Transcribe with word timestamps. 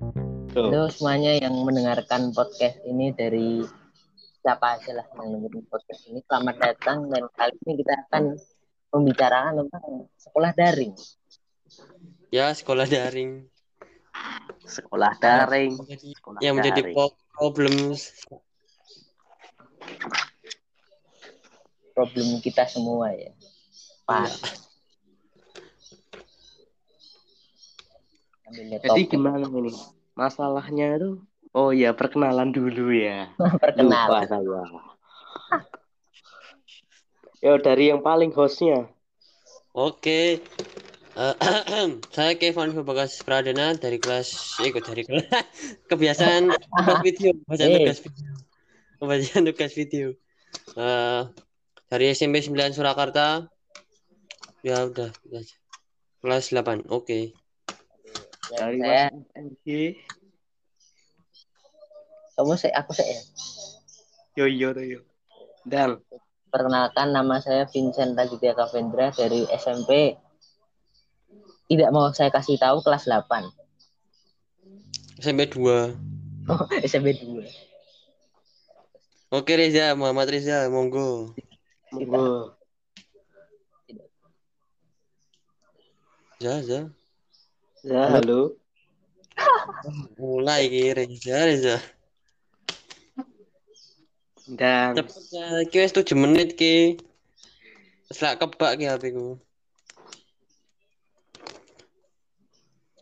Halo 0.00 0.88
semuanya 0.88 1.36
yang 1.36 1.52
mendengarkan 1.60 2.32
podcast 2.32 2.80
ini 2.88 3.12
dari 3.12 3.60
siapa 4.40 4.80
aja 4.80 4.96
lah 4.96 5.04
yang 5.20 5.36
dengerin 5.36 5.68
podcast 5.68 6.08
ini. 6.08 6.24
Selamat 6.24 6.56
datang 6.56 7.04
dan 7.12 7.28
kali 7.36 7.52
ini 7.68 7.84
kita 7.84 7.92
akan 8.08 8.40
membicarakan 8.96 9.52
tentang 9.60 9.84
sekolah 10.16 10.56
daring. 10.56 10.96
Ya, 12.32 12.48
sekolah 12.56 12.88
daring. 12.88 13.44
Sekolah 14.64 15.12
daring. 15.20 15.76
Sekolah 15.76 16.40
yang 16.40 16.56
menjadi 16.56 16.80
daring. 16.80 16.96
po- 16.96 17.20
problem 17.36 17.92
Problem 21.92 22.40
kita 22.40 22.64
semua 22.64 23.12
ya. 23.12 23.36
Jadi 28.50 29.00
gimana 29.06 29.46
ini? 29.46 29.72
Masalahnya 30.18 30.98
itu 30.98 31.10
Oh 31.50 31.74
ya 31.74 31.90
perkenalan 31.90 32.54
dulu 32.54 32.94
ya. 32.94 33.26
Lupa 33.38 33.58
perkenalan. 33.58 34.26
saya. 34.30 34.62
Yo 37.42 37.56
dari 37.58 37.90
yang 37.90 38.04
paling 38.06 38.30
hostnya. 38.30 38.86
Oke. 39.74 40.38
Eh, 41.18 41.34
saya 42.14 42.38
Kevin 42.38 42.86
Bagas 42.86 43.18
Pradana 43.26 43.74
dari 43.74 43.98
kelas 43.98 44.60
eh 44.62 44.70
kok 44.70 44.86
dari 44.86 45.02
kelas 45.02 45.26
kebiasaan 45.90 46.54
tugas 46.54 47.00
video, 47.02 47.30
Eh. 47.50 47.82
tugas 47.82 47.98
video. 48.06 48.30
Bacaan 49.00 49.42
tugas 49.48 49.72
video. 49.74 50.06
Eh, 50.78 51.22
dari 51.90 52.04
SMP 52.14 52.44
9 52.46 52.76
Surakarta. 52.76 53.50
Ya 54.62 54.86
udah, 54.86 55.10
udah. 55.26 55.42
Kelas 56.20 56.52
8. 56.52 56.86
Oke. 56.92 57.32
Ya, 57.32 57.39
Dari 58.50 58.82
saya, 58.82 59.14
Mas 59.14 59.30
MG. 59.38 59.94
kamu 62.34 62.54
saya, 62.58 62.72
aku 62.82 62.90
saya. 62.96 63.14
Yo 64.34 64.50
yo 64.50 64.74
yo. 64.74 65.00
Dan 65.62 66.02
Perkenalkan 66.50 67.14
nama 67.14 67.38
saya 67.38 67.62
Vincent 67.70 68.18
Raditya 68.18 68.58
Kavendra 68.58 69.14
dari 69.14 69.46
SMP. 69.54 70.18
Tidak 71.70 71.94
mau 71.94 72.10
saya 72.10 72.34
kasih 72.34 72.58
tahu 72.58 72.82
kelas 72.82 73.06
8. 73.06 73.46
SMP 75.22 75.46
2. 75.46 76.50
Oh, 76.50 76.66
SMP 76.90 77.14
2. 77.14 77.46
Oke 79.30 79.54
Reza, 79.54 79.94
Muhammad 79.94 80.26
Reza, 80.26 80.66
monggo. 80.66 81.38
monggo. 81.94 82.58
Ya, 86.42 86.58
ya. 86.66 86.90
Ya 87.80 88.12
halo. 88.12 88.60
Mulai 90.20 90.68
ki 90.68 90.92
Reza, 90.92 91.36
Reza. 91.48 91.76
Dan 94.44 95.00
Cepet 95.00 95.24
ya, 95.32 95.46
ki 95.64 95.76
wis 95.80 95.92
7 95.96 96.12
menit 96.12 96.60
ki. 96.60 97.00
Wis 98.12 98.20
lak 98.20 98.36
kebak 98.36 98.76
ki 98.76 98.84
HP 98.84 99.16
ku. 99.16 99.40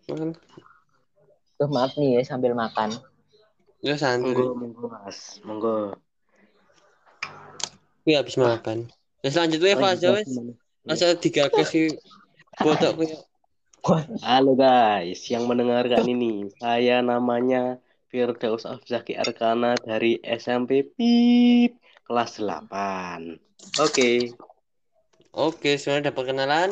Kan, 0.06 0.38
Tuh 1.58 1.68
maaf 1.74 1.98
nih 1.98 2.22
ya 2.22 2.22
sambil 2.22 2.54
makan. 2.54 2.94
Ya 3.82 3.98
santai. 3.98 4.30
monggo 4.30 4.54
monggo 4.54 4.84
Mas. 4.94 5.42
Monggo. 5.42 5.98
Ki 8.06 8.14
habis 8.14 8.38
makan. 8.38 8.86
Ya 9.26 9.28
selanjutnya 9.34 9.74
iya, 9.74 10.14
wis. 10.14 10.30
gimana? 10.30 10.54
Masa 10.86 11.18
digagas 11.18 11.66
ki 11.66 11.98
botok 12.62 12.94
ku. 12.94 13.04
Halo 14.20 14.53
guys, 14.53 15.25
yang 15.33 15.48
mendengarkan 15.48 16.05
ini, 16.05 16.53
saya 16.61 17.00
namanya 17.00 17.81
Firdaus 18.12 18.69
Afzaki 18.69 19.17
Arkana 19.17 19.81
dari 19.81 20.20
SMP 20.20 20.84
PIP 20.84 21.72
kelas 22.05 22.36
8. 22.36 23.41
Oke, 23.81 24.37
Oke, 25.32 25.81
semuanya 25.81 26.09
udah 26.09 26.15
perkenalan. 26.21 26.69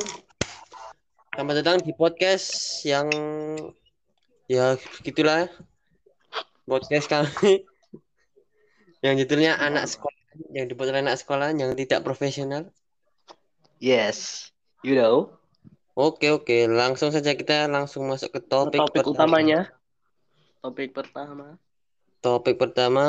Selamat 1.33 1.55
datang 1.65 1.79
di 1.81 1.97
podcast 1.97 2.85
yang 2.85 3.09
ya 4.45 4.77
gitulah. 5.01 5.49
Podcast 6.69 7.09
kami 7.09 7.65
yang 9.01 9.17
judulnya 9.17 9.57
anak 9.57 9.89
sekolah 9.89 10.21
yang 10.53 10.69
dibuat 10.69 10.93
oleh 10.93 11.01
anak 11.01 11.17
sekolah 11.17 11.57
yang 11.57 11.73
tidak 11.81 12.05
profesional. 12.05 12.69
yes, 13.81 14.53
you 14.85 14.93
know, 14.93 15.33
Oke 15.97 16.29
oke, 16.29 16.69
langsung 16.69 17.09
saja 17.09 17.33
kita 17.33 17.73
langsung 17.73 18.05
masuk 18.05 18.37
ke 18.37 18.41
topik, 18.45 18.85
topik 18.85 19.01
pertama. 19.01 19.17
utamanya. 19.17 19.61
Topik 20.61 20.93
pertama. 20.93 21.57
Topik 22.21 22.61
pertama. 22.61 23.07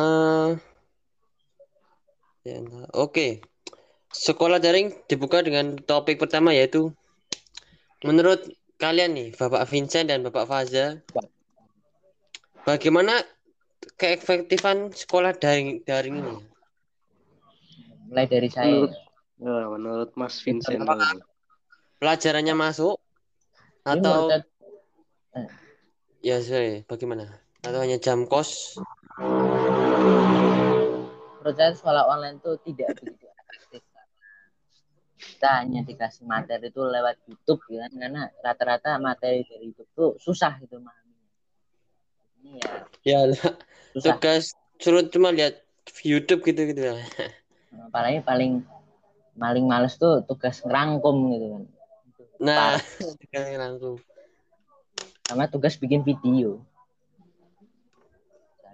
Ya, 2.48 2.64
nah, 2.64 2.88
Oke, 2.96 3.44
sekolah 4.16 4.64
daring 4.64 4.96
dibuka 5.12 5.44
dengan 5.44 5.76
topik 5.76 6.16
pertama 6.16 6.56
yaitu 6.56 6.96
menurut 8.08 8.48
kalian 8.80 9.20
nih, 9.20 9.36
Bapak 9.36 9.68
Vincent 9.68 10.08
dan 10.08 10.24
Bapak 10.24 10.48
Faza, 10.48 11.04
bagaimana 12.64 13.20
keefektifan 14.00 14.96
sekolah 14.96 15.36
daring 15.36 15.84
daring 15.84 16.24
ini? 16.24 16.36
Mulai 18.08 18.26
dari 18.32 18.48
saya. 18.48 18.72
Menurut, 18.72 18.94
ya, 19.44 19.60
menurut 19.76 20.10
Mas 20.16 20.40
Vincent 20.40 20.88
dulu. 20.88 21.27
Pelajarannya 21.98 22.54
masuk 22.54 23.02
Ini 23.90 23.98
atau 23.98 24.30
menurut, 24.30 24.46
ya 26.22 26.38
sorry, 26.46 26.86
bagaimana? 26.86 27.42
Atau 27.66 27.82
hanya 27.82 27.98
jam 27.98 28.30
kos? 28.30 28.78
menurut 31.48 31.64
saya 31.64 31.72
sekolah 31.80 32.04
online 32.12 32.44
tuh 32.44 32.60
tidak 32.60 32.92
begitu 33.00 33.24
efektif. 33.24 33.82
Kita 35.18 35.64
hanya 35.64 35.82
dikasih 35.88 36.28
materi 36.28 36.68
itu 36.68 36.84
lewat 36.84 37.24
YouTube 37.24 37.64
ya 37.72 37.88
kan 37.88 37.92
karena 37.96 38.22
rata-rata 38.44 39.00
materi 39.00 39.48
dari 39.48 39.72
YouTube 39.72 39.90
tuh 39.96 40.10
susah 40.20 40.60
gitu 40.60 40.76
memahaminya. 40.76 41.30
Ini 42.44 42.50
ya 42.60 42.72
Ya, 43.08 43.20
susah. 43.96 44.20
tugas 44.20 44.52
suruh 44.84 45.08
cuma 45.08 45.32
lihat 45.32 45.64
YouTube 46.04 46.44
gitu-gitu 46.44 46.92
ya. 46.92 47.00
Apalagi 47.88 48.20
paling 48.28 48.68
paling 49.40 49.66
males 49.72 49.96
tuh 49.96 50.28
tugas 50.28 50.60
ngerangkum 50.68 51.32
gitu 51.32 51.48
kan. 51.56 51.64
Nah. 52.38 52.78
Sama 55.28 55.50
tugas 55.52 55.76
bikin 55.76 56.08
video. 56.08 56.64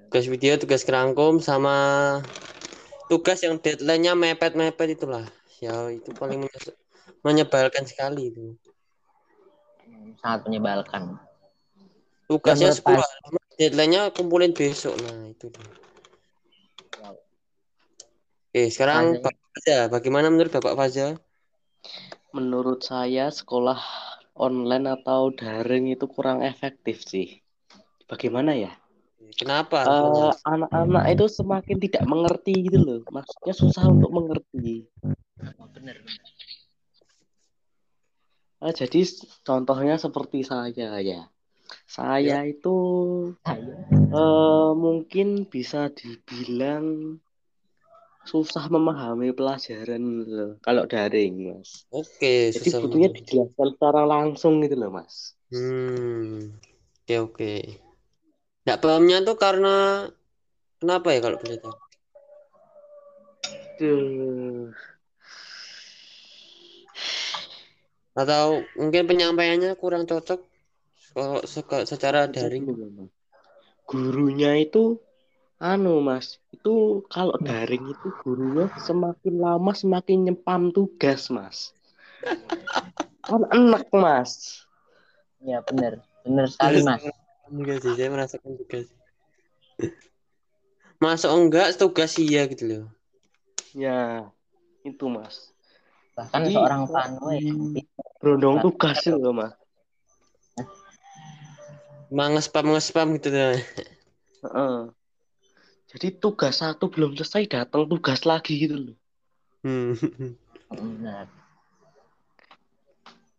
Tugas 0.08 0.30
video, 0.30 0.54
tugas 0.62 0.86
kerangkum, 0.86 1.42
sama 1.42 1.74
tugas 3.10 3.42
yang 3.42 3.58
deadline-nya 3.58 4.14
mepet-mepet 4.14 4.94
itulah. 4.94 5.26
Ya, 5.58 5.90
itu 5.90 6.14
paling 6.14 6.46
menye- 6.46 6.78
menyebalkan 7.26 7.90
sekali 7.90 8.30
itu. 8.30 8.54
Sangat 10.22 10.46
menyebalkan. 10.46 11.18
Tugasnya 12.30 12.70
10 12.70 13.02
halaman, 13.02 13.44
deadline-nya 13.58 14.02
kumpulin 14.14 14.54
besok. 14.54 14.94
Nah, 15.02 15.34
itu. 15.34 15.50
dia. 15.50 15.84
Oke, 18.54 18.70
sekarang. 18.70 19.18
Bapak 19.18 19.34
Faza, 19.58 19.78
bagaimana 19.90 20.30
menurut 20.30 20.54
Bapak 20.54 20.78
Faza? 20.78 21.18
Menurut 22.34 22.82
saya 22.82 23.30
sekolah 23.30 23.78
online 24.34 24.90
atau 24.90 25.30
daring 25.30 25.94
itu 25.94 26.10
kurang 26.10 26.42
efektif 26.42 27.06
sih. 27.06 27.38
Bagaimana 28.10 28.58
ya? 28.58 28.74
Kenapa? 29.38 29.86
Eh, 29.86 30.34
anak-anak 30.42 31.06
itu 31.14 31.26
semakin 31.30 31.78
tidak 31.78 32.04
mengerti 32.10 32.54
gitu 32.66 32.82
loh. 32.82 33.00
Maksudnya 33.14 33.54
susah 33.54 33.86
untuk 33.86 34.10
mengerti. 34.10 34.90
Oh, 35.62 35.70
bener 35.70 36.02
bener. 36.02 36.28
Ah, 38.64 38.74
jadi 38.74 39.06
contohnya 39.46 40.02
seperti 40.02 40.42
saya 40.42 40.98
ya. 41.06 41.30
Saya 41.86 42.50
itu 42.50 42.78
eh, 43.46 44.72
mungkin 44.74 45.46
bisa 45.46 45.94
dibilang 45.94 47.18
susah 48.24 48.72
memahami 48.72 49.36
pelajaran 49.36 50.02
loh 50.24 50.52
kalau 50.64 50.88
daring, 50.88 51.60
Mas. 51.60 51.84
Oke, 51.92 52.56
Jadi 52.56 52.70
butuhnya 52.80 53.10
dijelaskan 53.12 53.68
secara 53.76 54.02
langsung 54.08 54.64
gitu 54.64 54.80
loh, 54.80 54.90
Mas. 54.96 55.36
Hmm, 55.52 56.56
oke 57.04 57.16
oke. 57.30 57.54
Nggak 58.64 58.80
pahamnya 58.80 59.18
tuh 59.28 59.36
karena 59.36 59.76
kenapa 60.80 61.12
ya 61.12 61.20
kalau 61.20 61.38
boleh 61.38 61.60
tahu? 61.60 61.76
Duh. 63.78 64.72
Atau 68.14 68.64
mungkin 68.80 69.04
penyampaiannya 69.10 69.76
kurang 69.76 70.08
cocok 70.08 70.40
kalau 71.14 71.42
secara 71.86 72.30
daring? 72.32 72.66
Gurunya 73.84 74.58
itu 74.58 74.98
anu, 75.64 76.04
Mas. 76.04 76.44
Itu 76.52 77.08
kalau 77.08 77.40
daring 77.40 77.96
itu 77.96 78.12
gurunya 78.20 78.68
semakin 78.76 79.40
lama 79.40 79.72
semakin 79.72 80.28
nyempam 80.28 80.76
tugas, 80.76 81.32
Mas. 81.32 81.72
Kan 83.24 83.48
enak, 83.48 83.88
Mas. 83.96 84.64
Ya 85.44 85.60
bener, 85.64 86.00
bener 86.24 86.48
sekali 86.48 86.80
mas. 86.84 87.04
Enggak 87.52 87.84
sih, 87.84 87.92
saya 88.00 88.10
merasakan 88.12 88.56
juga 88.56 88.84
sih. 88.84 88.98
Masuk 91.04 91.32
enggak 91.36 91.76
tugas 91.76 92.16
iya 92.16 92.48
gitu 92.48 92.64
loh. 92.64 92.84
Ya, 93.76 94.32
itu 94.88 95.06
mas. 95.12 95.52
Bahkan 96.16 96.48
Jadi, 96.48 96.54
seorang 96.56 96.84
Vanwe 96.88 97.36
Hmm. 97.44 97.76
Berondong 98.24 98.64
tugas 98.64 99.04
itu 99.04 99.20
loh 99.20 99.36
mas. 99.36 99.52
Emang 102.08 102.40
ngespam 102.40 102.72
ngespam 102.72 103.08
gitu 103.20 103.36
loh. 103.36 103.60
Heeh. 104.48 104.78
Jadi 105.94 106.18
tugas 106.18 106.58
satu 106.58 106.90
belum 106.90 107.14
selesai 107.14 107.46
datang 107.46 107.86
tugas 107.86 108.26
lagi 108.26 108.66
gitu 108.66 108.90
loh. 108.90 108.98
Hmm. 109.62 109.94
Benar. 110.74 111.30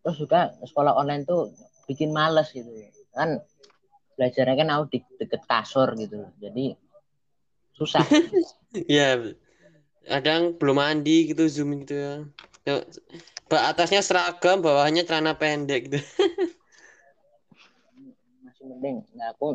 Terus 0.06 0.16
juga 0.22 0.54
sekolah 0.62 0.94
online 0.94 1.26
tuh 1.26 1.50
bikin 1.90 2.14
males 2.14 2.54
gitu. 2.54 2.70
Kan 3.10 3.42
belajarnya 4.14 4.54
kan 4.54 4.68
aku 4.70 4.84
di 4.94 4.98
deket 5.18 5.42
kasur 5.50 5.98
gitu. 5.98 6.30
Jadi 6.38 6.78
susah. 7.74 8.06
Iya. 8.74 9.38
Kadang 10.02 10.58
belum 10.58 10.82
mandi 10.82 11.30
gitu 11.30 11.46
zoom 11.46 11.86
gitu 11.86 11.94
ya. 11.94 12.26
Ya, 12.66 12.82
ba- 13.46 13.70
atasnya 13.70 14.02
seragam, 14.02 14.66
bawahnya 14.66 15.06
celana 15.06 15.38
pendek 15.38 15.86
gitu. 15.86 16.02
Masih 18.42 18.66
mending. 18.66 19.06
Nah 19.14 19.30
aku 19.30 19.54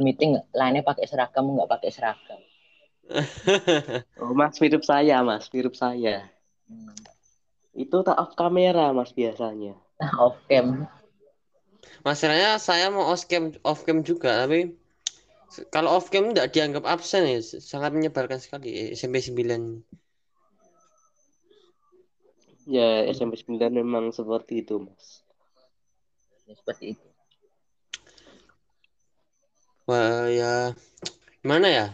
meeting 0.00 0.40
lainnya 0.56 0.82
pakai 0.82 1.06
seragam 1.06 1.54
nggak 1.54 1.70
pakai 1.70 1.90
seragam. 1.92 2.40
Oh 4.24 4.32
mas 4.32 4.56
mirip 4.62 4.80
saya 4.80 5.20
mas, 5.20 5.52
mirip 5.52 5.76
saya. 5.76 6.24
Hmm. 6.64 6.96
Itu 7.76 8.00
tak 8.00 8.16
off 8.16 8.32
kamera 8.32 8.96
mas 8.96 9.12
biasanya. 9.12 9.76
Nah 10.00 10.12
off 10.20 10.40
cam. 10.48 10.88
Masalahnya 12.00 12.56
saya 12.56 12.88
mau 12.88 13.12
off 13.12 13.28
cam 13.28 13.52
off 13.60 13.84
cam 13.84 14.00
juga, 14.00 14.44
tapi 14.44 14.72
kalau 15.68 15.94
off 16.00 16.08
cam 16.08 16.32
tidak 16.32 16.56
dianggap 16.56 16.84
absen 16.88 17.28
ya, 17.28 17.38
sangat 17.44 17.92
menyebalkan 17.92 18.40
sekali 18.40 18.72
eh, 18.72 18.88
SMP 18.96 19.20
9. 19.20 19.84
Ya 22.64 23.04
SMP 23.12 23.36
9 23.44 23.60
memang 23.76 24.08
seperti 24.10 24.64
itu 24.64 24.80
mas. 24.80 25.20
Ya, 26.48 26.56
seperti 26.56 26.96
itu. 26.96 27.13
Wah, 29.84 30.24
ya 30.32 30.72
gimana 31.44 31.68
ya? 31.68 31.86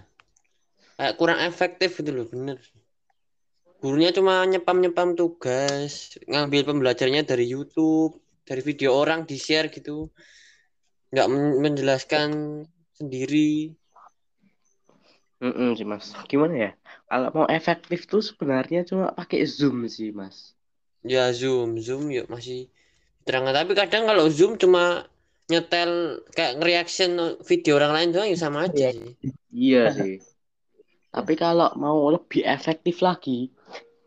Kayak 0.94 1.16
kurang 1.18 1.40
efektif 1.42 1.98
gitu 1.98 2.10
loh, 2.14 2.26
bener. 2.30 2.58
Gurunya 3.80 4.12
cuma 4.14 4.44
nyepam-nyepam 4.46 5.16
tugas, 5.16 6.14
ngambil 6.28 6.68
pembelajarannya 6.70 7.24
dari 7.24 7.48
YouTube, 7.50 8.20
dari 8.46 8.62
video 8.62 8.94
orang 8.94 9.24
di-share 9.26 9.72
gitu. 9.72 10.12
Nggak 11.10 11.26
men- 11.32 11.58
menjelaskan 11.58 12.28
sendiri. 12.94 13.74
Mm-mm 15.40 15.74
sih 15.74 15.88
mas. 15.88 16.14
Gimana 16.28 16.54
ya? 16.54 16.70
Kalau 17.10 17.28
mau 17.34 17.46
efektif 17.48 18.06
tuh 18.06 18.20
sebenarnya 18.20 18.84
cuma 18.86 19.10
pakai 19.10 19.42
zoom 19.48 19.88
sih 19.88 20.14
mas. 20.14 20.54
Ya 21.00 21.32
Zoom, 21.32 21.80
Zoom 21.80 22.12
yuk 22.12 22.28
masih 22.28 22.68
terangkan. 23.24 23.56
Tapi 23.64 23.72
kadang 23.72 24.04
kalau 24.04 24.28
Zoom 24.28 24.60
cuma 24.60 25.09
nyetel 25.50 26.22
kayak 26.30 26.62
nge-reaction 26.62 27.10
video 27.42 27.76
orang 27.82 27.92
lain 27.92 28.08
doang 28.14 28.28
ya 28.30 28.38
sama 28.38 28.70
aja 28.70 28.78
Iya. 28.78 28.90
sih. 28.94 29.10
Iya 29.50 29.82
sih. 29.98 30.14
Tapi 31.10 31.34
kalau 31.34 31.74
mau 31.74 31.98
lebih 32.06 32.46
efektif 32.46 33.02
lagi, 33.02 33.50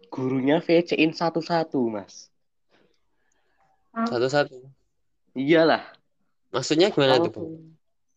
gurunya 0.08 0.64
VC-in 0.64 1.12
satu-satu 1.12 1.80
mas. 1.92 2.32
Satu-satu. 3.94 4.72
Iyalah. 5.36 5.84
Maksudnya 6.54 6.94
gimana 6.94 7.20
tuh, 7.20 7.32
Bang? 7.34 7.46
Kalau 7.50 7.60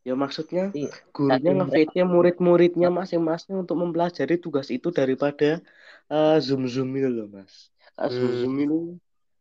ya 0.06 0.14
maksudnya 0.14 0.70
Jadi, 0.70 0.86
gurunya 1.10 1.34
Saking 1.42 1.56
nge-VC 1.58 1.94
murid-muridnya 2.06 2.88
masing-masing 2.94 3.58
untuk 3.66 3.74
mempelajari 3.74 4.38
tugas 4.38 4.70
itu 4.70 4.94
daripada 4.94 5.58
eh, 6.06 6.36
zoom-zoom 6.38 6.94
itu 6.94 7.08
loh 7.10 7.26
mas. 7.26 7.74
Kalau 7.98 8.06
Hmm. 8.06 8.14
zoom-zoom 8.14 8.54
itu 8.62 8.78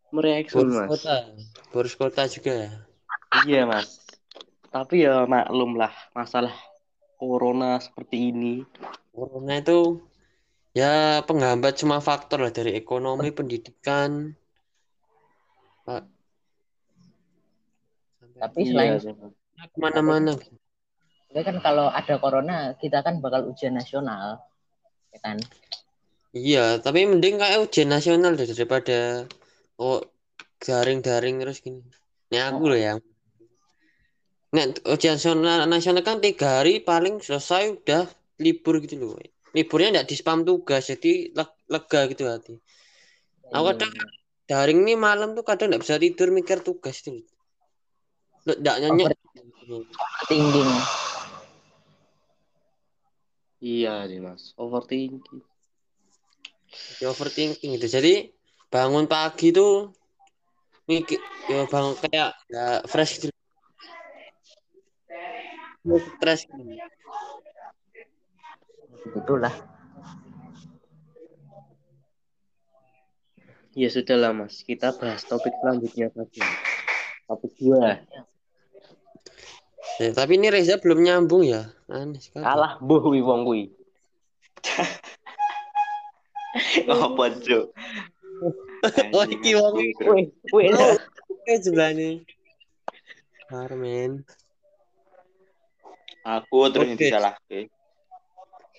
mereaksi 0.10 0.58
mas. 0.58 0.90
kota. 0.90 1.16
Boris 1.70 1.94
kota 1.94 2.26
juga 2.26 2.52
ya. 2.66 2.72
Iya 3.44 3.68
mas. 3.68 4.00
Tapi 4.72 5.04
ya 5.04 5.28
maklum 5.28 5.76
lah 5.76 5.92
masalah 6.16 6.56
corona 7.20 7.76
seperti 7.84 8.32
ini. 8.32 8.64
Corona 9.12 9.60
itu 9.60 10.00
ya 10.72 11.20
penghambat 11.28 11.76
semua 11.76 12.00
faktor 12.00 12.48
lah 12.48 12.52
dari 12.56 12.80
ekonomi, 12.80 13.32
pendidikan. 13.36 14.32
Pak. 15.84 16.04
Tapi 18.36 18.62
selain 18.68 19.00
Iya, 19.00 19.12
ke 19.72 19.78
mana-mana. 19.80 20.36
Tapi 21.32 21.42
kan 21.44 21.58
kalau 21.64 21.88
ada 21.88 22.16
corona 22.20 22.76
kita 22.80 23.00
kan 23.04 23.24
bakal 23.24 23.48
ujian 23.48 23.76
nasional, 23.76 24.44
ya 25.16 25.20
kan? 25.24 25.40
Iya, 26.36 26.84
tapi 26.84 27.08
mending 27.08 27.40
kayak 27.40 27.64
ujian 27.64 27.88
nasional 27.88 28.36
daripada 28.36 29.24
oh 29.80 30.04
daring-daring 30.60 31.40
terus 31.40 31.64
gini. 31.64 31.80
Ini 32.28 32.52
aku 32.52 32.68
loh 32.68 32.80
ya. 32.80 33.00
Nek 34.56 34.88
ujian 34.88 35.19
nasional, 35.19 35.68
nasional 35.68 36.04
kan 36.07 36.24
tiga 36.24 36.63
hari 36.63 36.80
paling 36.80 37.19
selesai 37.19 37.75
udah 37.75 38.07
libur 38.40 38.80
gitu 38.80 38.96
loh. 38.96 39.19
Liburnya 39.52 40.00
nggak 40.00 40.07
di 40.07 40.16
spam 40.16 40.48
tugas, 40.48 40.88
jadi 40.88 41.36
leg- 41.36 41.60
lega 41.68 42.02
gitu 42.12 42.24
hati. 42.28 42.56
Aku 43.52 43.62
Iya, 43.62 43.75
kadang 43.75 43.92
daring 44.48 44.80
nih 44.88 44.98
malam 45.00 45.36
tuh 45.36 45.44
kadang 45.44 45.72
nggak 45.72 45.84
bisa 45.84 45.96
tidur 46.00 46.31
mikir 46.31 46.63
tugas 46.63 47.04
itu. 47.04 47.24
Nggak 48.48 48.75
nyenyak. 48.80 49.12
Tinggi. 50.31 50.62
Iya 53.60 54.08
sih 54.08 54.19
mas. 54.22 54.54
Overthinking. 54.56 55.42
Jadi 56.96 57.04
overthinking 57.12 57.69
gitu. 57.80 57.88
Jadi 57.90 58.13
bangun 58.69 59.06
pagi 59.10 59.51
tuh 59.56 59.92
mikir 60.86 61.18
ya 61.50 61.66
bangun 61.66 61.96
kayak 62.04 62.30
nggak 62.51 62.80
fresh 62.92 63.24
gitu. 63.24 63.34
Stres 65.86 66.50
gitu. 66.50 66.74
Itulah. 69.14 69.54
Ya 73.76 73.90
sudah 73.92 74.18
lah 74.18 74.32
mas. 74.34 74.66
Kita 74.66 74.96
bahas 74.98 75.22
topik 75.28 75.54
selanjutnya 75.62 76.10
saja. 76.10 76.46
Topik 77.30 77.54
dua. 77.62 78.02
Ya, 80.02 80.12
tapi 80.12 80.42
ini 80.42 80.50
Reza 80.50 80.82
belum 80.82 81.06
nyambung 81.06 81.46
ya. 81.46 81.70
Aneh 81.92 82.18
sekali. 82.18 82.42
Kalah 82.42 82.82
buh 82.82 83.04
wi 83.06 83.22
wong 83.22 83.46
kuwi. 83.46 83.63
Apa 86.89 87.24
cuk? 87.46 87.65
Oh, 89.13 89.25
iki 89.27 89.54
wong 89.54 89.74
iki. 89.80 90.04
Wih, 90.04 90.25
wih. 90.50 90.68
Oke 91.30 91.54
sebelah 91.62 91.94
nih. 91.94 92.25
Armen. 93.54 94.25
Aku 96.25 96.74
terus 96.74 96.89
yang 96.89 96.98
Oke. 96.98 97.05
disalahke. 97.05 97.60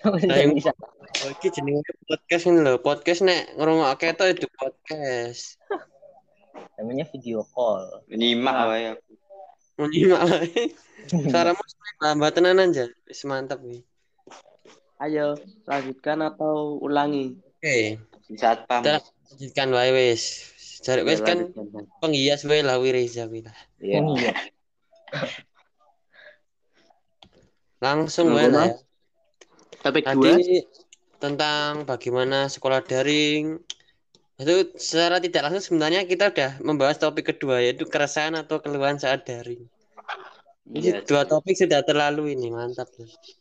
Nah, 0.02 0.36
bisa. 0.50 0.70
Oh, 1.24 1.30
iki 1.30 1.48
jenenge 1.54 1.86
podcast 2.04 2.44
ini 2.50 2.58
loh. 2.60 2.76
Podcast 2.82 3.22
nek 3.22 3.54
ngrungokke 3.54 4.12
to 4.18 4.26
itu 4.26 4.46
podcast. 4.58 5.56
Namanya 6.76 7.06
video 7.14 7.46
call. 7.54 8.02
Nyimak 8.10 8.56
wae 8.66 8.84
aku. 8.98 9.12
Menyimak 9.78 10.22
wae. 10.26 10.74
Suaramu 11.06 11.62
lambat 12.02 12.34
tenan 12.34 12.58
aja. 12.58 12.90
Wis 13.06 13.22
mantap 13.24 13.62
nih. 13.62 13.80
Ayo 14.98 15.38
lanjutkan 15.70 16.26
atau 16.26 16.82
ulangi. 16.82 17.38
Oke. 17.62 18.02
Di 18.26 18.36
satpam. 18.36 18.82
Kita 18.82 19.00
lanjutkan 19.32 19.68
wae 19.70 19.90
wis. 19.94 20.22
Jare 20.82 21.02
wis 21.02 21.18
Ya, 21.22 21.34
kan 21.34 21.38
Mas. 21.50 21.86
penghias 22.02 22.42
wae 22.46 22.62
lah 22.62 22.78
wi 22.78 22.90
Reza 22.94 23.26
wi 23.30 23.42
lah. 23.42 23.56
Iya. 23.78 24.02
Langsung 27.80 28.32
Mas. 28.32 28.48
ya. 28.50 28.66
Topik 29.84 30.04
dua. 30.16 30.34
Tadi 30.36 30.64
tentang 31.16 31.88
bagaimana 31.88 32.48
sekolah 32.50 32.84
daring 32.84 33.56
itu 34.36 34.54
secara 34.76 35.16
tidak 35.16 35.48
langsung 35.48 35.64
sebenarnya 35.80 36.04
kita 36.04 36.28
udah 36.28 36.60
membahas 36.60 37.00
topik 37.00 37.32
kedua 37.32 37.64
yaitu 37.64 37.88
keresahan 37.88 38.36
atau 38.36 38.60
keluhan 38.60 39.00
saat 39.00 39.24
daring. 39.24 39.64
Ini 40.66 40.78
Iya, 40.82 40.94
dua 41.06 41.24
topik 41.24 41.56
sudah 41.56 41.80
terlalu 41.86 42.36
ini 42.36 42.52
mantap. 42.52 42.90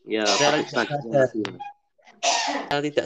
ya, 0.08 0.24
Secara 0.24 0.62
tidak 0.62 0.88
sadar. 0.88 1.28
Secara 2.24 2.82
tidak 2.86 3.06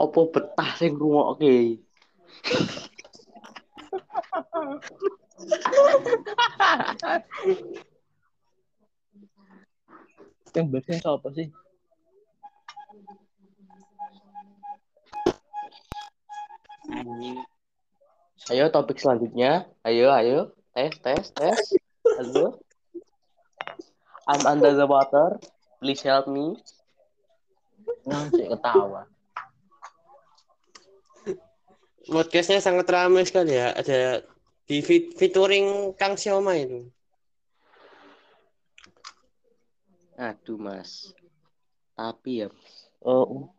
Opo 0.00 0.32
betah 0.32 0.70
sing 0.80 0.96
ngrungokke? 0.96 1.76
Yang 10.56 10.66
biasanya 10.72 10.98
siapa 11.04 11.28
sih? 11.36 11.48
Ayo 18.50 18.72
topik 18.72 18.96
selanjutnya. 18.96 19.68
Ayo, 19.84 20.08
ayo. 20.16 20.56
Tes, 20.72 20.96
tes, 21.04 21.28
tes. 21.36 21.60
Halo. 22.16 22.56
I'm 24.24 24.42
under 24.48 24.72
the 24.72 24.88
water. 24.88 25.36
Please 25.78 26.00
help 26.00 26.24
me. 26.24 26.56
Nang 28.08 28.32
sih 28.32 28.48
ketawa. 28.48 29.04
Podcastnya 32.10 32.58
sangat 32.58 32.90
ramai 32.90 33.22
sekali 33.22 33.54
ya. 33.54 33.70
Ada 33.70 34.26
di 34.66 34.82
fit- 34.82 35.14
featuring 35.14 35.94
Kang 35.94 36.18
Sioma 36.18 36.58
itu. 36.58 36.90
Aduh, 40.18 40.58
Mas. 40.58 41.14
Tapi 41.94 42.44
ya. 42.44 42.48
Oh. 43.00 43.54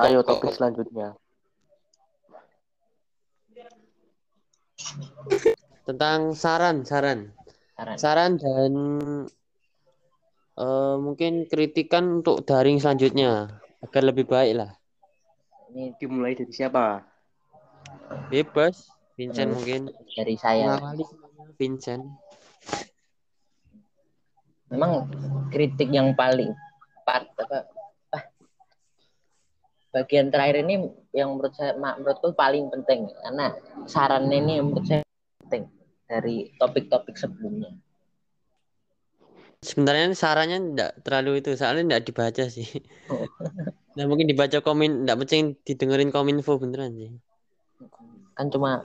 Ayo 0.00 0.24
topik 0.24 0.56
selanjutnya. 0.56 1.12
tentang 5.86 6.34
saran, 6.34 6.82
saran, 6.82 7.30
Saran. 7.78 7.96
saran 7.96 8.32
dan 8.42 8.72
eh, 10.58 10.96
mungkin 10.98 11.46
kritikan 11.46 12.20
untuk 12.20 12.42
daring 12.42 12.82
selanjutnya 12.82 13.62
agar 13.84 14.02
lebih 14.04 14.24
baik 14.28 14.54
lah. 14.56 14.70
Ini 15.72 15.98
Dimulai 15.98 16.38
dari 16.38 16.52
siapa? 16.54 17.02
Bebas, 18.30 18.86
Vincent 19.18 19.50
Hmm. 19.50 19.56
mungkin. 19.58 19.82
dari 20.16 20.36
saya. 20.38 20.78
Mengawali 20.80 21.04
Vincent. 21.60 22.04
Memang 24.66 25.06
kritik 25.54 25.94
yang 25.94 26.10
paling 26.18 26.50
part 27.06 27.30
apa 27.38 27.70
ah, 28.10 28.24
bagian 29.94 30.26
terakhir 30.34 30.66
ini 30.66 30.90
yang 31.14 31.38
menurut 31.38 31.54
saya 31.54 31.78
menurutku 31.78 32.34
paling 32.34 32.66
penting 32.74 33.06
karena 33.22 33.54
saran 33.86 34.26
ini 34.26 34.58
menurut 34.58 34.82
saya 34.82 35.06
penting 35.46 35.70
dari 36.10 36.50
topik-topik 36.58 37.14
sebelumnya. 37.14 37.70
Sebenarnya 39.64 40.12
sarannya 40.12 40.58
enggak 40.60 40.92
terlalu 41.02 41.40
itu, 41.40 41.56
soalnya 41.56 41.82
enggak 41.92 42.04
dibaca 42.08 42.44
sih. 42.48 42.68
Nah, 43.96 44.04
mungkin 44.04 44.28
dibaca 44.28 44.60
komen, 44.60 45.08
enggak 45.08 45.24
penting 45.24 45.56
didengerin 45.64 46.12
kominfo 46.12 46.60
beneran 46.60 46.92
sih. 47.00 47.16
Kan 48.36 48.52
cuma 48.52 48.84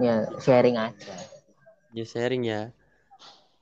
ya 0.00 0.24
sharing 0.40 0.80
aja. 0.80 1.12
Ya 1.92 2.04
sharing 2.08 2.48
ya. 2.48 2.72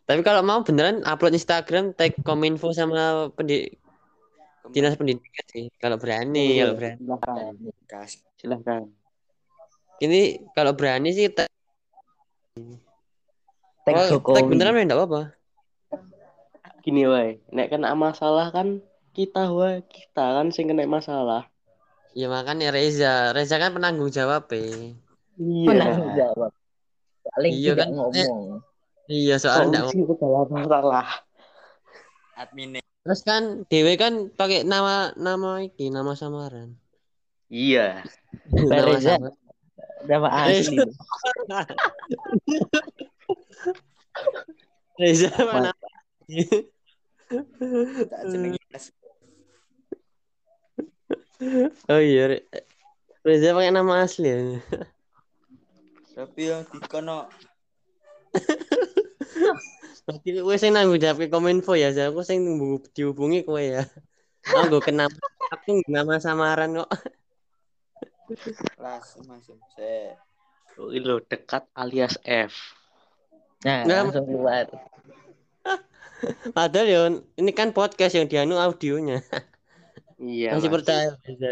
Tapi 0.06 0.22
kalau 0.22 0.46
mau 0.46 0.62
beneran 0.62 1.02
upload 1.02 1.34
Instagram 1.34 1.99
tag 1.99 2.14
kominfo 2.22 2.70
sama 2.70 3.34
pendidik 3.34 3.82
dinas 4.70 4.94
pendidikan 4.94 5.46
sih. 5.50 5.66
Kalau 5.82 5.99
berani, 5.99 6.62
kalau 6.62 6.75
berani. 6.78 6.99
Silahkan. 7.02 7.52
Kas. 7.90 8.11
Silahkan. 8.38 8.82
Ini 9.99 10.46
kalau 10.54 10.78
berani 10.78 11.11
sih 11.11 11.26
tag, 13.82 13.94
Tag 13.94 13.96
oh, 13.98 14.06
tag 14.06 14.12
Jokowi. 14.14 14.50
beneran 14.50 14.78
ya 14.78 14.82
enggak 14.86 15.00
apa-apa. 15.02 15.22
Gini 16.82 17.06
wae, 17.06 17.38
nek 17.54 17.70
kena 17.70 17.94
masalah 17.94 18.50
kan 18.50 18.82
kita 19.14 19.50
wae, 19.54 19.86
kita 19.86 20.24
kan 20.38 20.50
sing 20.50 20.70
kena 20.70 20.86
masalah. 20.86 21.46
Ya 22.12 22.28
makanya 22.28 22.74
Reza, 22.74 23.32
Reza 23.32 23.56
kan 23.56 23.72
penanggung 23.72 24.12
jawab 24.12 24.50
eh. 24.52 24.92
Menanggung 25.38 26.12
jawab. 26.12 26.52
Paling 27.22 27.52
Iya 27.54 27.72
kan, 27.78 27.88
ngomong. 27.94 28.60
Iya 29.06 29.36
soalnya 29.38 29.86
enggak 29.90 30.18
dalam 30.18 30.48
masalah. 30.50 31.06
Admin 32.36 32.82
Terus 33.02 33.22
kan 33.26 33.66
Dewe 33.66 33.98
kan 33.98 34.30
pakai 34.30 34.62
nama 34.62 35.10
nama 35.18 35.58
iki, 35.66 35.90
nama 35.90 36.14
samaran. 36.14 36.78
Iya. 37.50 38.06
nama 38.54 38.86
Reza. 38.86 39.18
samaran. 39.18 39.42
Nama 40.02 40.50
asli. 40.50 40.82
Reza 45.00 45.28
mana? 45.42 45.71
oh 51.90 52.00
iya, 52.00 52.23
Re- 52.30 52.47
Reza 53.25 53.56
pakai 53.56 53.73
nama 53.73 54.04
asli 54.04 54.28
ya. 54.28 54.38
Tapi 56.12 56.40
ya 56.44 56.61
dikono 56.68 57.25
Berarti 60.02 60.28
gue 60.35 60.56
sing 60.59 60.75
nanggung 60.75 60.99
jawab 60.99 61.23
ke 61.23 61.30
kominfo 61.30 61.78
ya, 61.78 61.94
saya 61.94 62.11
aku 62.11 62.26
sing 62.26 62.42
nunggu 62.42 62.82
dihubungi 62.90 63.47
kowe 63.47 63.62
ya. 63.62 63.87
Aku 64.50 64.76
gue 64.76 64.82
kenapa 64.82 65.14
aku 65.54 65.78
nama 65.87 66.18
samaran 66.18 66.82
kok. 66.82 66.90
Se. 69.78 70.18
Oh, 70.80 70.90
Ini 70.90 71.04
lo 71.04 71.23
dekat 71.23 71.68
alias 71.76 72.18
F. 72.26 72.81
Nah, 73.62 73.87
Nggak. 73.87 73.99
langsung 74.07 74.26
keluar. 74.26 74.66
Padahal 76.57 76.87
ya 76.87 77.00
ini 77.38 77.50
kan 77.54 77.71
podcast 77.75 78.14
yang 78.19 78.26
dianu 78.26 78.59
audionya. 78.59 79.23
Iya. 80.23 80.54
Masih 80.54 80.71
Mas. 80.71 80.75
percaya 80.78 81.07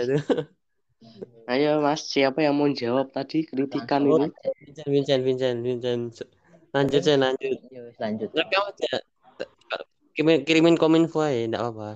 tuh. 0.06 0.20
Ayo 1.50 1.82
Mas, 1.82 2.06
siapa 2.06 2.46
yang 2.46 2.54
mau 2.54 2.70
jawab 2.70 3.10
tadi 3.10 3.42
kritikan 3.42 4.06
Langsung 4.06 4.30
ini? 4.30 4.86
Vincent, 4.86 5.22
Vincent, 5.26 5.58
Vincent, 5.66 6.00
Vincent. 6.06 6.30
Lanjut 6.70 7.02
saya 7.02 7.18
lanjut. 7.18 7.58
Yuk, 7.74 7.90
lanjut. 7.98 8.30
Rekam 8.30 8.62
aja. 8.70 8.92
Kirimin, 10.14 10.46
kirimin 10.46 10.76
kominfo 10.78 11.18
aja, 11.26 11.50
enggak 11.50 11.62
apa-apa. 11.66 11.90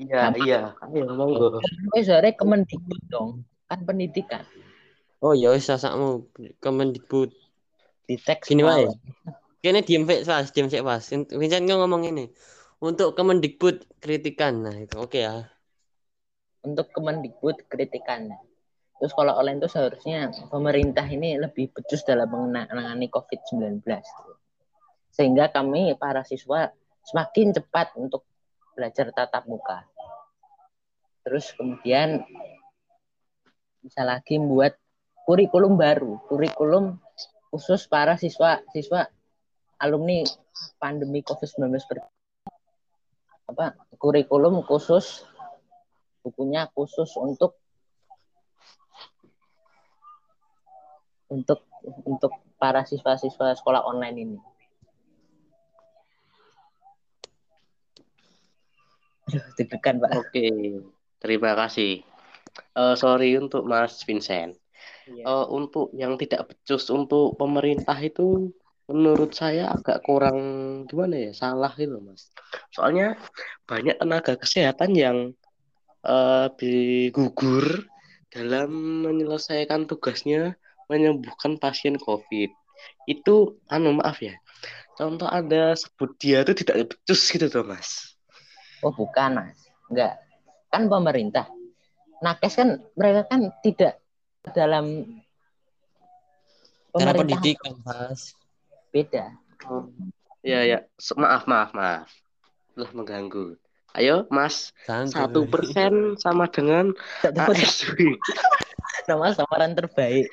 Iya, 0.00 0.32
iya. 0.40 0.60
Ayo 0.88 1.04
monggo. 1.12 1.60
Gue 1.92 2.00
sore 2.00 2.32
Kemendikbud 2.32 3.02
dong. 3.12 3.44
Kan 3.68 3.84
pendidikan. 3.84 4.42
Oh 5.20 5.36
ya 5.36 5.52
wis 5.52 5.68
sasakmu 5.68 6.26
Kemendikbud. 6.64 7.30
Di 8.12 8.20
teks 8.20 8.52
Gini 8.52 8.60
wae. 8.60 8.84
Kene 9.64 9.80
diem 9.80 10.04
sik 10.04 10.28
pas, 10.28 10.44
diem 10.52 10.68
sik 10.68 10.84
pas. 10.84 11.00
Vincent 11.32 11.64
ngomong 11.64 12.04
ini. 12.04 12.28
Untuk 12.84 13.16
Kemendikbud 13.16 13.88
kritikan. 14.04 14.60
Nah, 14.60 14.76
itu 14.76 15.00
oke 15.00 15.16
ya. 15.16 15.48
Untuk 16.60 16.92
Kemendikbud 16.92 17.72
kritikan. 17.72 18.28
Terus 19.00 19.16
kalau 19.16 19.32
online 19.32 19.64
itu 19.64 19.72
seharusnya 19.72 20.28
pemerintah 20.52 21.08
ini 21.08 21.40
lebih 21.40 21.72
becus 21.72 22.04
dalam 22.04 22.28
menangani 22.28 23.08
COVID-19. 23.08 23.80
Sehingga 25.08 25.48
kami 25.48 25.96
para 25.96 26.20
siswa 26.20 26.68
semakin 27.08 27.56
cepat 27.56 27.96
untuk 27.96 28.28
belajar 28.76 29.08
tatap 29.08 29.48
muka. 29.48 29.88
Terus 31.24 31.48
kemudian 31.56 32.20
bisa 33.80 34.04
lagi 34.04 34.36
membuat 34.36 34.76
kurikulum 35.24 35.80
baru, 35.80 36.18
kurikulum 36.26 36.98
khusus 37.52 37.84
para 37.84 38.16
siswa 38.16 38.64
siswa 38.72 39.04
alumni 39.76 40.24
pandemi 40.80 41.20
COVID-19 41.20 41.68
ber- 41.84 42.08
apa 43.52 43.76
kurikulum 44.00 44.64
khusus 44.64 45.28
bukunya 46.24 46.64
khusus 46.72 47.12
untuk 47.20 47.60
untuk 51.28 51.60
untuk 52.08 52.32
para 52.56 52.86
siswa-siswa 52.86 53.58
sekolah 53.58 53.82
online 53.84 54.16
ini. 54.16 54.38
Aduh, 59.32 59.66
Pak. 59.98 60.10
Oke, 60.14 60.46
terima 61.18 61.56
kasih. 61.58 62.04
Eh, 62.76 62.94
sorry 63.00 63.34
untuk 63.40 63.64
Mas 63.64 64.04
Vincent. 64.04 64.61
Iya. 65.08 65.24
Eh, 65.26 65.46
untuk 65.50 65.90
yang 65.96 66.14
tidak 66.20 66.52
becus 66.52 66.86
untuk 66.92 67.34
pemerintah 67.34 67.96
itu 67.98 68.52
menurut 68.90 69.32
saya 69.32 69.72
agak 69.72 70.02
kurang 70.04 70.38
gimana 70.90 71.30
ya 71.30 71.32
salah 71.32 71.72
gitu 71.78 72.02
Mas. 72.02 72.30
Soalnya 72.74 73.16
banyak 73.64 73.96
tenaga 73.98 74.34
kesehatan 74.36 74.92
yang 74.98 75.18
gugur 77.14 77.86
dalam 78.34 78.70
menyelesaikan 79.06 79.86
tugasnya 79.86 80.58
menyembuhkan 80.90 81.62
pasien 81.62 81.94
COVID. 81.94 82.50
Itu 83.06 83.62
anu 83.70 84.02
maaf 84.02 84.18
ya. 84.18 84.34
Contoh 84.98 85.30
ada 85.30 85.78
sebut 85.78 86.18
dia 86.18 86.42
itu 86.42 86.52
tidak 86.52 86.90
becus 86.90 87.22
gitu 87.30 87.46
tuh 87.46 87.62
Mas. 87.62 88.18
Oh, 88.82 88.90
bukan, 88.90 89.38
Mas. 89.38 89.70
Enggak. 89.88 90.18
Kan 90.74 90.90
pemerintah. 90.90 91.46
Nakes 92.18 92.58
kan 92.58 92.82
mereka 92.98 93.30
kan 93.30 93.54
tidak 93.62 94.01
dalam 94.50 95.06
Cara 96.92 97.14
pendidikan, 97.14 97.78
Mas. 97.86 98.34
beda. 98.92 99.32
Ya 100.42 100.60
ya, 100.66 100.78
Se- 100.98 101.14
maaf 101.16 101.46
maaf 101.46 101.70
maaf. 101.72 102.10
Telah 102.74 102.90
mengganggu. 102.92 103.56
Ayo 103.96 104.24
Mas, 104.32 104.72
satu 104.88 105.44
persen 105.48 106.16
sama 106.18 106.48
dengan 106.50 106.92
ASW. 107.22 108.16
nama 109.08 109.32
samaran 109.32 109.72
terbaik. 109.76 110.28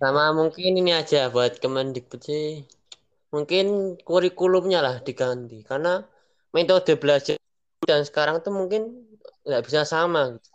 Sama 0.00 0.32
mungkin 0.32 0.80
ini 0.80 0.94
aja 0.94 1.28
buat 1.28 1.60
Kemendikbud 1.60 2.22
sih. 2.24 2.64
Mungkin 3.30 3.96
kurikulumnya 4.02 4.82
lah 4.82 4.96
diganti 5.02 5.62
karena 5.62 6.02
metode 6.50 6.96
belajar 6.98 7.39
dan 7.84 8.04
sekarang 8.04 8.44
tuh 8.44 8.52
mungkin 8.52 9.08
nggak 9.44 9.64
bisa 9.64 9.88
sama 9.88 10.36
gitu. 10.36 10.48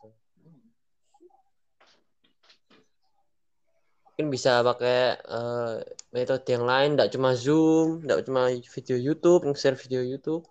Mungkin 4.16 4.28
bisa 4.32 4.64
pakai 4.64 5.20
eh, 5.20 5.74
metode 6.16 6.48
yang 6.48 6.64
lain, 6.64 6.96
nggak 6.96 7.12
cuma 7.12 7.36
Zoom, 7.36 8.06
nggak 8.06 8.30
cuma 8.30 8.48
video 8.48 8.96
YouTube, 8.96 9.44
nge-share 9.44 9.76
video 9.76 10.02
YouTube. 10.06 10.48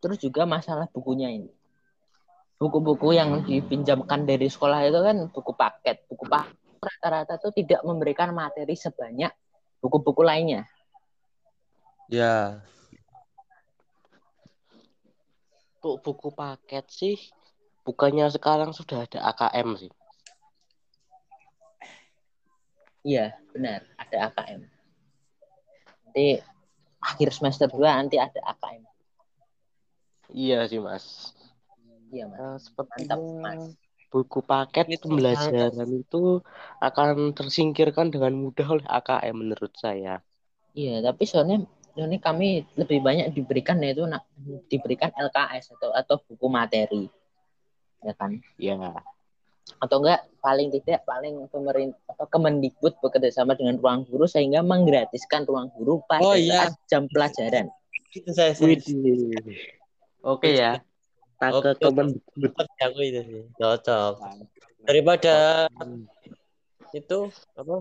Terus 0.00 0.18
juga 0.18 0.48
masalah 0.48 0.88
bukunya 0.88 1.28
ini. 1.28 1.52
Buku-buku 2.56 3.12
yang 3.12 3.44
dipinjamkan 3.44 4.24
dari 4.24 4.48
sekolah 4.48 4.86
itu 4.88 5.00
kan 5.02 5.16
buku 5.28 5.52
paket. 5.52 6.06
Buku 6.08 6.24
paket 6.30 6.62
rata-rata 6.82 7.38
tuh 7.38 7.54
tidak 7.54 7.78
memberikan 7.86 8.34
materi 8.34 8.74
sebanyak 8.74 9.30
buku-buku 9.78 10.22
lainnya. 10.26 10.66
Ya, 12.10 12.62
Untuk 15.82 15.98
buku 16.06 16.30
paket 16.30 16.86
sih, 16.94 17.18
bukannya 17.82 18.30
sekarang 18.30 18.70
sudah 18.70 19.02
ada 19.02 19.18
AKM 19.34 19.74
sih. 19.74 19.90
Iya, 23.02 23.34
benar. 23.50 23.82
Ada 23.98 24.30
AKM. 24.30 24.62
Nanti 26.06 26.38
akhir 27.02 27.34
semester 27.34 27.66
2 27.66 27.98
nanti 27.98 28.14
ada 28.14 28.38
AKM. 28.54 28.86
Iya 30.30 30.70
sih, 30.70 30.78
Mas. 30.78 31.34
Iya, 32.14 32.30
Mas. 32.30 32.38
Eh, 32.38 32.56
sepertinya 32.62 33.18
Mantap, 33.18 33.42
Mas. 33.42 33.74
buku 34.14 34.38
paket 34.38 34.86
Itu 34.86 35.10
pembelajaran 35.10 35.90
itu 35.98 36.22
akan 36.78 37.34
tersingkirkan 37.34 38.14
dengan 38.14 38.38
mudah 38.38 38.70
oleh 38.70 38.86
AKM 38.86 39.34
menurut 39.34 39.74
saya. 39.74 40.22
Iya, 40.78 41.02
tapi 41.02 41.26
soalnya 41.26 41.66
ini 41.94 42.16
kami 42.16 42.64
lebih 42.74 43.04
banyak 43.04 43.36
diberikan 43.36 43.76
yaitu 43.80 44.08
nak 44.08 44.24
diberikan 44.66 45.12
LKS 45.12 45.76
atau 45.76 45.92
atau 45.92 46.16
buku 46.24 46.46
materi. 46.48 47.04
Ya 48.00 48.16
kan? 48.16 48.40
Ya, 48.56 48.74
Atau 49.78 50.02
enggak 50.02 50.26
paling 50.42 50.74
tidak 50.74 51.06
paling 51.06 51.46
pemerintah 51.46 52.00
atau 52.10 52.26
Kemendikbud 52.26 52.98
bekerja 52.98 53.30
sama 53.30 53.54
dengan 53.54 53.78
ruang 53.78 54.02
guru 54.08 54.26
sehingga 54.26 54.58
menggratiskan 54.60 55.46
ruang 55.46 55.70
guru 55.76 56.02
pada 56.08 56.24
Oh, 56.24 56.34
iya. 56.34 56.66
saat 56.66 56.74
jam 56.90 57.06
pelajaran. 57.06 57.70
itu 58.12 58.28
saya. 58.34 58.52
Oke 60.22 60.50
ya. 60.52 60.82
Tak 61.38 61.50
ke 61.58 61.70
Oke. 61.72 61.82
Kemendikbud. 61.82 62.50
cocok 62.52 62.78
aku 62.80 63.00
itu 63.02 63.20
sih. 63.22 63.42
Cocok. 63.56 64.14
Daripada 64.82 65.34
itu 66.92 67.18
apa? 67.54 67.76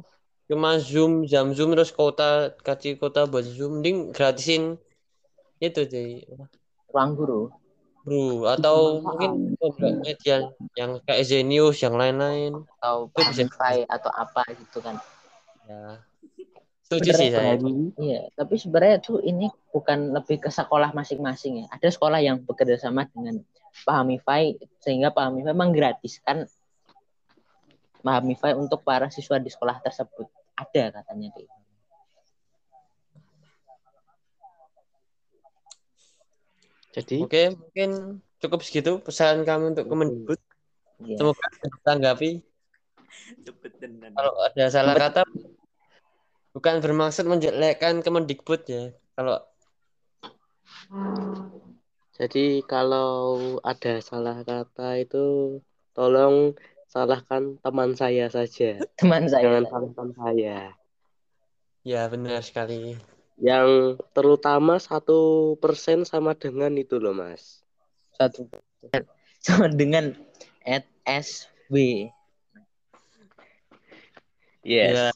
Cuma 0.51 0.75
Zoom, 0.83 1.23
jam 1.23 1.55
Zoom 1.55 1.71
terus 1.71 1.95
kota 1.95 2.51
kasih 2.59 2.99
kota 2.99 3.23
buat 3.23 3.47
Zoom, 3.47 3.79
mending 3.79 4.11
gratisin 4.11 4.75
itu 5.63 5.87
sih. 5.87 6.27
Ruang 6.91 7.15
guru. 7.15 7.47
Bro, 8.03 8.49
atau 8.49 8.99
mungkin 8.99 9.55
media 10.03 10.51
yang 10.75 10.99
kayak 11.07 11.23
Zenius 11.23 11.79
yang 11.79 11.95
lain-lain. 11.95 12.67
atau. 12.83 13.07
Pamify 13.15 13.87
atau 13.87 14.11
apa 14.11 14.41
gitu 14.57 14.83
kan. 14.83 14.99
Ya. 15.69 16.03
Setuju 16.83 17.09
sih 17.15 17.29
saya. 17.31 17.55
Iya, 17.95 18.27
tapi 18.35 18.59
sebenarnya 18.59 18.99
tuh 18.99 19.23
ini 19.23 19.47
bukan 19.71 20.11
lebih 20.11 20.43
ke 20.43 20.51
sekolah 20.51 20.91
masing-masing 20.91 21.63
ya. 21.63 21.65
Ada 21.71 21.95
sekolah 21.95 22.19
yang 22.19 22.43
bekerja 22.43 22.75
sama 22.75 23.07
dengan 23.07 23.39
Pahamify 23.87 24.59
sehingga 24.83 25.15
Pahamify 25.15 25.55
menggratiskan 25.55 26.43
Pahamify 28.03 28.57
untuk 28.57 28.81
para 28.83 29.07
siswa 29.13 29.39
di 29.39 29.47
sekolah 29.47 29.79
tersebut. 29.79 30.40
Ada 30.61 30.83
katanya 31.01 31.27
kayak 31.33 31.47
gitu. 31.49 31.61
Jadi 36.91 37.17
Oke, 37.23 37.43
mungkin 37.55 37.89
cukup 38.43 38.59
segitu 38.67 38.99
pesan 38.99 39.47
kami 39.47 39.71
untuk 39.73 39.87
Kemendikbud. 39.87 40.39
Iya. 41.01 41.15
Semoga 41.17 41.45
ditanggapi. 41.63 42.31
Kalau 44.11 44.33
ada 44.43 44.65
salah 44.67 44.95
kata 44.99 45.21
bukan 46.51 46.75
bermaksud 46.83 47.25
menjelekkan 47.25 48.03
Kemendikbud 48.03 48.61
ya. 48.67 48.91
Kalau 49.15 49.39
Jadi 52.21 52.61
kalau 52.69 53.57
ada 53.65 53.97
salah 53.97 54.45
kata 54.45 55.01
itu 55.01 55.57
tolong 55.97 56.53
salahkan 56.91 57.55
teman 57.63 57.95
saya 57.95 58.27
saja. 58.27 58.83
Teman 58.99 59.31
saya 59.31 59.47
Jangan 59.47 59.63
salahkan 59.71 60.09
saya. 60.19 60.57
ya 61.87 62.01
benar 62.11 62.43
sekali. 62.43 62.99
Yang 63.39 63.97
terutama 64.11 64.75
satu 64.77 65.55
persen 65.63 66.03
sama 66.03 66.35
dengan 66.35 66.75
itu 66.75 66.99
loh 66.99 67.15
mas. 67.15 67.63
satu 68.19 68.45
sama 69.39 69.71
dengan 69.71 70.13
at. 70.67 70.85
Yes. 74.61 74.93
Ya. 74.93 75.09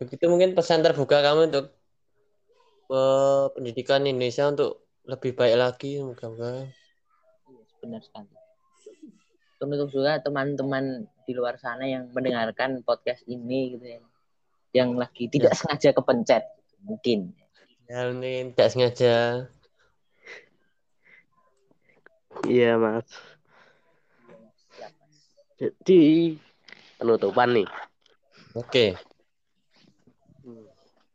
Begitu 0.00 0.24
mungkin 0.26 0.58
pesan 0.58 0.82
terbuka 0.82 1.22
kami 1.22 1.52
untuk 1.52 1.70
eh, 2.90 3.44
pendidikan 3.54 4.02
Indonesia 4.08 4.50
untuk 4.50 4.88
lebih 5.06 5.36
baik 5.36 5.56
lagi 5.60 6.00
semoga 6.00 6.26
Yes, 7.44 7.70
benar 7.78 8.00
sekali. 8.00 8.43
Untuk 9.64 9.88
juga 9.90 10.20
teman-teman 10.20 11.08
di 11.24 11.32
luar 11.32 11.56
sana 11.56 11.88
yang 11.88 12.12
mendengarkan 12.12 12.84
podcast 12.84 13.24
ini 13.24 13.76
gitu 13.76 13.86
ya. 13.96 14.00
Yang 14.76 14.88
lagi 15.00 15.24
tidak 15.32 15.56
sengaja 15.56 15.90
kepencet 15.96 16.44
mungkin. 16.84 17.32
ya 17.84 18.12
ini 18.12 18.52
tidak 18.52 18.68
sengaja. 18.72 19.14
Iya 22.44 22.76
mas. 22.76 23.08
Jadi 25.56 26.34
penutupan 26.98 27.56
nih. 27.56 27.68
Oke. 28.58 28.98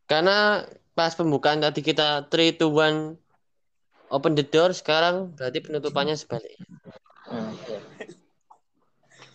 Karena 0.10 0.66
pas 0.98 1.14
pembukaan 1.14 1.62
tadi 1.62 1.86
kita 1.86 2.26
3 2.28 2.60
to 2.60 2.74
1 2.74 3.16
open 4.10 4.34
the 4.34 4.44
door 4.44 4.74
sekarang 4.74 5.32
berarti 5.38 5.62
penutupannya 5.62 6.18
sebalik. 6.18 6.58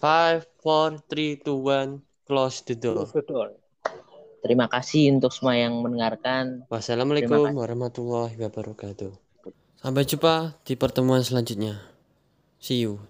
Nah, 0.04 0.36
oke. 0.36 0.44
5 0.60 1.00
4 1.00 1.00
3 1.08 1.40
2 1.40 1.96
1 1.96 2.28
close 2.28 2.60
the 2.68 2.76
door. 2.76 3.56
Terima 4.44 4.68
kasih 4.68 5.16
untuk 5.16 5.32
semua 5.32 5.56
yang 5.56 5.80
mendengarkan. 5.80 6.68
Wassalamualaikum 6.68 7.56
warahmatullahi 7.56 8.36
wabarakatuh. 8.36 9.16
Sampai 9.80 10.04
jumpa 10.04 10.60
di 10.68 10.76
pertemuan 10.76 11.24
selanjutnya. 11.24 11.80
See 12.60 12.84
you. 12.84 13.00